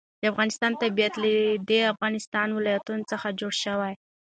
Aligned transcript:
د 0.21 0.23
افغانستان 0.31 0.71
طبیعت 0.83 1.13
له 1.23 1.29
د 1.69 1.71
افغانستان 1.93 2.47
ولايتونه 2.51 3.03
څخه 3.11 3.27
جوړ 3.39 3.53
شوی 3.63 3.91
دی. 3.97 4.01